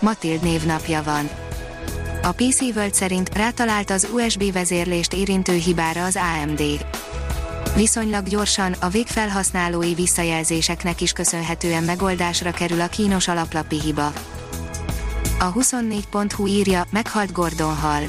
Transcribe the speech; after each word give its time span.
Matild 0.00 0.42
névnapja 0.42 1.02
van. 1.02 1.30
A 2.22 2.32
PC 2.32 2.60
World 2.60 2.94
szerint 2.94 3.36
rátalált 3.36 3.90
az 3.90 4.08
USB 4.14 4.52
vezérlést 4.52 5.12
érintő 5.12 5.52
hibára 5.52 6.04
az 6.04 6.18
AMD. 6.42 6.62
Viszonylag 7.76 8.28
gyorsan, 8.28 8.74
a 8.80 8.88
végfelhasználói 8.88 9.94
visszajelzéseknek 9.94 11.00
is 11.00 11.12
köszönhetően 11.12 11.82
megoldásra 11.82 12.50
kerül 12.50 12.80
a 12.80 12.86
kínos 12.86 13.28
alaplapi 13.28 13.80
hiba. 13.80 14.12
A 15.38 15.52
24.hu 15.52 16.46
írja, 16.46 16.86
meghalt 16.90 17.32
Gordon 17.32 17.76
Hall. 17.76 18.02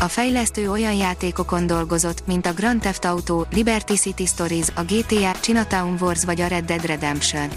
A 0.00 0.08
fejlesztő 0.08 0.70
olyan 0.70 0.94
játékokon 0.94 1.66
dolgozott, 1.66 2.26
mint 2.26 2.46
a 2.46 2.52
Grand 2.52 2.80
Theft 2.80 3.04
Auto, 3.04 3.44
Liberty 3.52 3.94
City 3.94 4.26
Stories, 4.26 4.66
a 4.74 4.82
GTA, 4.82 5.30
Chinatown 5.40 5.96
Wars 6.00 6.24
vagy 6.24 6.40
a 6.40 6.46
Red 6.46 6.64
Dead 6.64 6.84
Redemption. 6.84 7.48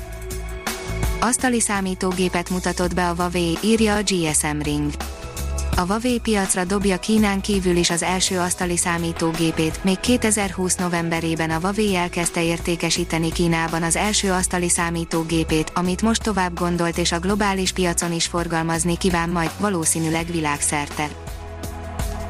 Asztali 1.22 1.60
számítógépet 1.60 2.50
mutatott 2.50 2.94
be 2.94 3.10
a 3.10 3.14
Huawei, 3.14 3.58
írja 3.64 3.96
a 3.96 4.02
GSM 4.02 4.60
Ring. 4.62 4.92
A 5.76 5.82
Huawei 5.82 6.20
piacra 6.20 6.64
dobja 6.64 7.00
Kínán 7.00 7.42
kívül 7.42 7.76
is 7.76 7.90
az 7.90 8.04
első 8.04 8.40
asztali 8.40 8.78
számítógépét, 8.78 9.84
még 9.84 10.00
2020 10.00 10.76
novemberében 10.76 11.50
a 11.50 11.60
Huawei 11.60 11.96
elkezdte 11.96 12.44
értékesíteni 12.44 13.32
Kínában 13.32 13.84
az 13.84 13.96
első 13.96 14.32
asztali 14.32 14.70
számítógépét, 14.70 15.72
amit 15.76 16.02
most 16.02 16.24
tovább 16.24 16.60
gondolt 16.60 16.98
és 16.98 17.12
a 17.12 17.20
globális 17.20 17.72
piacon 17.72 18.14
is 18.14 18.26
forgalmazni 18.26 18.98
kíván 18.98 19.30
majd, 19.30 19.52
valószínűleg 19.60 20.26
világszerte. 20.32 21.08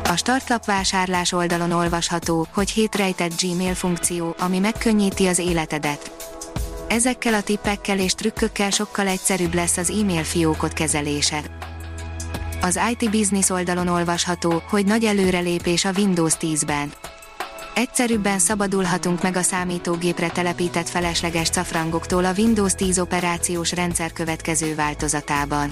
A 0.03 0.15
startlap 0.15 0.65
vásárlás 0.65 1.31
oldalon 1.31 1.71
olvasható, 1.71 2.47
hogy 2.53 2.69
hétrejtett 2.69 3.41
Gmail 3.41 3.75
funkció, 3.75 4.35
ami 4.39 4.59
megkönnyíti 4.59 5.27
az 5.27 5.39
életedet. 5.39 6.18
Ezekkel 6.89 7.33
a 7.33 7.41
tippekkel 7.41 7.99
és 7.99 8.13
trükkökkel 8.13 8.69
sokkal 8.69 9.07
egyszerűbb 9.07 9.53
lesz 9.53 9.77
az 9.77 9.89
e-mail 9.89 10.23
fiókot 10.23 10.73
kezelése. 10.73 11.41
Az 12.61 12.79
IT 12.91 13.09
Business 13.11 13.49
oldalon 13.49 13.87
olvasható, 13.87 14.61
hogy 14.69 14.85
nagy 14.85 15.03
előrelépés 15.03 15.85
a 15.85 15.91
Windows 15.97 16.33
10-ben. 16.39 16.91
Egyszerűbben 17.75 18.39
szabadulhatunk 18.39 19.21
meg 19.21 19.35
a 19.35 19.41
számítógépre 19.41 20.29
telepített 20.29 20.89
felesleges 20.89 21.49
cafrangoktól 21.49 22.25
a 22.25 22.33
Windows 22.37 22.73
10 22.73 22.99
operációs 22.99 23.71
rendszer 23.71 24.13
következő 24.13 24.75
változatában. 24.75 25.69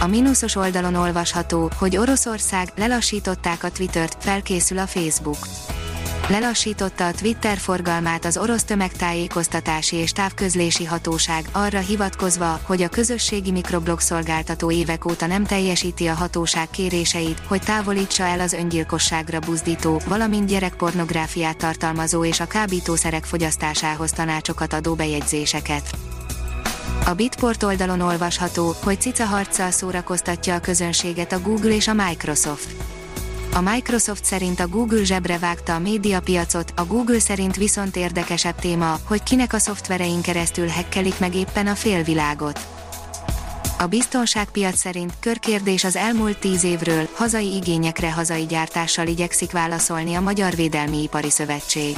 A 0.00 0.06
mínuszos 0.06 0.56
oldalon 0.56 0.94
olvasható, 0.94 1.70
hogy 1.78 1.96
Oroszország 1.96 2.72
lelassították 2.76 3.64
a 3.64 3.70
Twittert, 3.70 4.16
felkészül 4.24 4.78
a 4.78 4.86
Facebook 4.86 5.38
lelassította 6.28 7.06
a 7.06 7.12
Twitter 7.12 7.58
forgalmát 7.58 8.24
az 8.24 8.36
orosz 8.36 8.64
tömegtájékoztatási 8.64 9.96
és 9.96 10.12
távközlési 10.12 10.84
hatóság, 10.84 11.44
arra 11.52 11.78
hivatkozva, 11.78 12.60
hogy 12.62 12.82
a 12.82 12.88
közösségi 12.88 13.50
mikroblog 13.50 14.00
szolgáltató 14.00 14.70
évek 14.70 15.04
óta 15.04 15.26
nem 15.26 15.44
teljesíti 15.44 16.06
a 16.06 16.14
hatóság 16.14 16.70
kéréseit, 16.70 17.42
hogy 17.46 17.62
távolítsa 17.62 18.24
el 18.24 18.40
az 18.40 18.52
öngyilkosságra 18.52 19.38
buzdító, 19.38 20.00
valamint 20.06 20.48
gyerekpornográfiát 20.48 21.56
tartalmazó 21.56 22.24
és 22.24 22.40
a 22.40 22.46
kábítószerek 22.46 23.24
fogyasztásához 23.24 24.10
tanácsokat 24.10 24.72
adó 24.72 24.94
bejegyzéseket. 24.94 25.90
A 27.06 27.14
Bitport 27.14 27.62
oldalon 27.62 28.00
olvasható, 28.00 28.74
hogy 28.82 29.00
cica 29.00 29.24
harccal 29.24 29.70
szórakoztatja 29.70 30.54
a 30.54 30.60
közönséget 30.60 31.32
a 31.32 31.40
Google 31.40 31.74
és 31.74 31.88
a 31.88 31.94
Microsoft. 31.94 32.99
A 33.54 33.60
Microsoft 33.60 34.24
szerint 34.24 34.60
a 34.60 34.68
Google 34.68 35.04
zsebre 35.04 35.38
vágta 35.38 35.74
a 35.74 35.78
médiapiacot, 35.78 36.72
a 36.76 36.84
Google 36.84 37.18
szerint 37.18 37.56
viszont 37.56 37.96
érdekesebb 37.96 38.54
téma, 38.54 38.98
hogy 39.04 39.22
kinek 39.22 39.52
a 39.52 39.58
szoftverein 39.58 40.20
keresztül 40.20 40.66
hekkelik 40.66 41.18
meg 41.18 41.34
éppen 41.34 41.66
a 41.66 41.74
félvilágot. 41.74 42.60
A 43.78 43.86
biztonságpiac 43.86 44.78
szerint 44.78 45.12
körkérdés 45.20 45.84
az 45.84 45.96
elmúlt 45.96 46.38
tíz 46.38 46.64
évről, 46.64 47.08
hazai 47.14 47.54
igényekre 47.54 48.12
hazai 48.12 48.46
gyártással 48.46 49.06
igyekszik 49.06 49.52
válaszolni 49.52 50.14
a 50.14 50.20
Magyar 50.20 50.54
Védelmi 50.54 51.02
Ipari 51.02 51.30
Szövetség. 51.30 51.96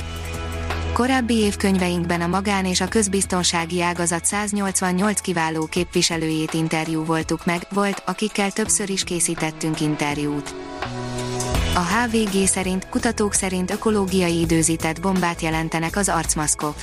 Korábbi 0.92 1.34
évkönyveinkben 1.34 2.20
a 2.20 2.26
magán 2.26 2.64
és 2.64 2.80
a 2.80 2.88
közbiztonsági 2.88 3.82
ágazat 3.82 4.24
188 4.24 5.20
kiváló 5.20 5.66
képviselőjét 5.66 6.54
interjú 6.54 7.04
voltuk 7.04 7.44
meg, 7.44 7.66
volt, 7.70 8.02
akikkel 8.06 8.50
többször 8.50 8.90
is 8.90 9.04
készítettünk 9.04 9.80
interjút. 9.80 10.61
A 11.74 11.80
HVG 11.80 12.46
szerint, 12.46 12.88
kutatók 12.88 13.34
szerint 13.34 13.70
ökológiai 13.70 14.40
időzített 14.40 15.00
bombát 15.00 15.40
jelentenek 15.40 15.96
az 15.96 16.08
arcmaszkok. 16.08 16.74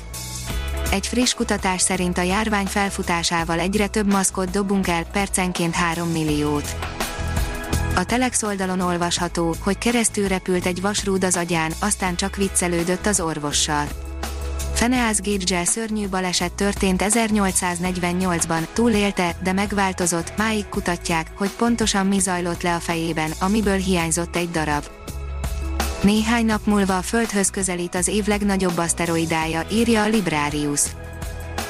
Egy 0.92 1.08
friss 1.08 1.34
kutatás 1.34 1.82
szerint 1.82 2.18
a 2.18 2.22
járvány 2.22 2.66
felfutásával 2.66 3.60
egyre 3.60 3.88
több 3.88 4.12
maszkot 4.12 4.50
dobunk 4.50 4.88
el, 4.88 5.04
percenként 5.12 5.76
3 5.76 6.10
milliót. 6.10 6.76
A 7.96 8.06
Telex 8.06 8.44
oldalon 8.44 8.80
olvasható, 8.80 9.56
hogy 9.60 9.78
keresztül 9.78 10.28
repült 10.28 10.66
egy 10.66 10.82
vasrúd 10.82 11.24
az 11.24 11.36
agyán, 11.38 11.72
aztán 11.80 12.16
csak 12.16 12.36
viccelődött 12.36 13.06
az 13.06 13.20
orvossal. 13.20 13.88
Feneas 14.79 15.22
Gage 15.22 15.66
szörnyű 15.66 16.07
baleset 16.07 16.53
történt 16.53 17.03
1848-ban, 17.06 18.67
túlélte, 18.73 19.35
de 19.44 19.53
megváltozott, 19.53 20.38
máig 20.38 20.69
kutatják, 20.69 21.28
hogy 21.35 21.50
pontosan 21.50 22.07
mi 22.07 22.19
zajlott 22.19 22.62
le 22.62 22.75
a 22.75 22.79
fejében, 22.79 23.31
amiből 23.40 23.78
hiányzott 23.78 24.35
egy 24.35 24.51
darab. 24.51 24.84
Néhány 26.03 26.45
nap 26.45 26.66
múlva 26.66 26.97
a 26.97 27.01
Földhöz 27.01 27.50
közelít 27.50 27.95
az 27.95 28.07
év 28.07 28.28
legnagyobb 28.28 28.78
aszteroidája, 28.78 29.66
írja 29.72 30.03
a 30.03 30.07
Librarius. 30.07 30.81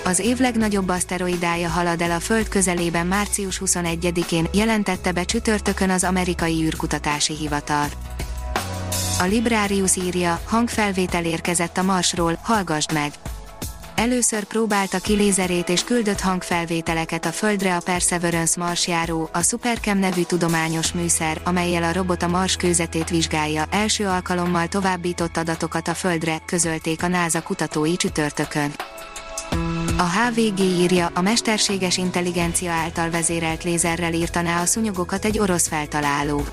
Az 0.05 0.19
év 0.19 0.39
legnagyobb 0.39 0.89
aszteroidája 0.89 1.69
halad 1.69 2.01
el 2.01 2.11
a 2.11 2.19
Föld 2.19 2.47
közelében 2.47 3.07
március 3.07 3.61
21-én, 3.65 4.47
jelentette 4.53 5.11
be 5.11 5.23
csütörtökön 5.23 5.89
az 5.89 6.03
amerikai 6.03 6.63
űrkutatási 6.63 7.35
hivatal. 7.35 7.87
A 9.19 9.23
Librarius 9.23 9.95
írja, 9.95 10.41
hangfelvétel 10.45 11.25
érkezett 11.25 11.77
a 11.77 11.83
Marsról, 11.83 12.39
hallgassd 12.41 12.93
meg! 12.93 13.11
Először 13.95 14.43
próbálta 14.43 14.99
ki 14.99 15.13
lézerét 15.13 15.69
és 15.69 15.83
küldött 15.83 16.19
hangfelvételeket 16.19 17.25
a 17.25 17.31
Földre 17.31 17.75
a 17.75 17.79
Perseverance 17.79 18.59
marsjáró, 18.59 19.29
a 19.33 19.41
Supercam 19.41 19.97
nevű 19.97 20.21
tudományos 20.21 20.91
műszer, 20.91 21.41
amelyel 21.43 21.83
a 21.83 21.93
robot 21.93 22.23
a 22.23 22.27
Mars 22.27 22.55
kőzetét 22.55 23.09
vizsgálja, 23.09 23.65
első 23.69 24.07
alkalommal 24.07 24.67
továbbított 24.67 25.37
adatokat 25.37 25.87
a 25.87 25.93
Földre, 25.93 26.41
közölték 26.45 27.03
a 27.03 27.07
NASA 27.07 27.41
kutatói 27.41 27.95
csütörtökön. 27.95 28.71
A 29.97 30.03
HVG 30.03 30.59
írja, 30.59 31.11
a 31.13 31.21
mesterséges 31.21 31.97
intelligencia 31.97 32.71
által 32.71 33.09
vezérelt 33.09 33.63
lézerrel 33.63 34.13
írtaná 34.13 34.61
a 34.61 34.65
szunyogokat 34.65 35.25
egy 35.25 35.39
orosz 35.39 35.67
feltaláló. 35.67 36.43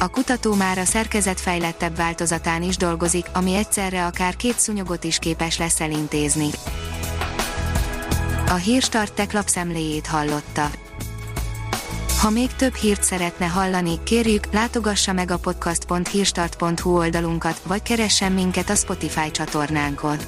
A 0.00 0.08
kutató 0.08 0.54
már 0.54 0.78
a 0.78 0.84
szerkezet 0.84 1.40
fejlettebb 1.40 1.96
változatán 1.96 2.62
is 2.62 2.76
dolgozik, 2.76 3.26
ami 3.32 3.54
egyszerre 3.54 4.06
akár 4.06 4.36
két 4.36 4.58
szunyogot 4.58 5.04
is 5.04 5.18
képes 5.18 5.58
lesz 5.58 5.80
elintézni. 5.80 6.48
A 8.48 8.54
Hírstart 8.54 9.12
tech 9.12 9.34
lapszemléjét 9.34 10.06
hallotta. 10.06 10.70
Ha 12.20 12.30
még 12.30 12.52
több 12.56 12.74
hírt 12.74 13.02
szeretne 13.02 13.46
hallani, 13.46 14.02
kérjük, 14.02 14.52
látogassa 14.52 15.12
meg 15.12 15.30
a 15.30 15.38
podcast.hírstart.hu 15.38 16.96
oldalunkat, 16.96 17.60
vagy 17.66 17.82
keressen 17.82 18.32
minket 18.32 18.70
a 18.70 18.74
Spotify 18.74 19.30
csatornánkon. 19.30 20.18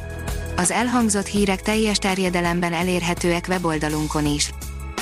Az 0.56 0.70
elhangzott 0.70 1.26
hírek 1.26 1.62
teljes 1.62 1.98
terjedelemben 1.98 2.72
elérhetőek 2.72 3.46
weboldalunkon 3.48 4.26
is. 4.26 4.50